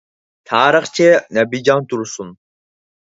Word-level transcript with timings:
تارىخچى 0.53 1.07
نەبىجان 1.39 1.87
تۇرسۇن. 1.93 2.33